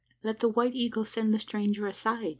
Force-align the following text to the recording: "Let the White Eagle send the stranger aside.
"Let 0.23 0.39
the 0.39 0.49
White 0.49 0.73
Eagle 0.73 1.05
send 1.05 1.31
the 1.31 1.37
stranger 1.37 1.85
aside. 1.85 2.29